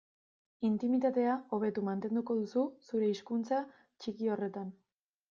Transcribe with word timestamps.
Intimitatea 0.67 1.35
hobeto 1.57 1.83
mantenduko 1.89 2.37
duzu 2.39 2.63
zure 2.87 3.11
hizkuntza 3.13 3.61
txiki 3.83 4.33
horretan. 4.37 4.73